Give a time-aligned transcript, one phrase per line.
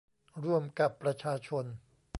[0.43, 1.65] ร่วมกับประชาชน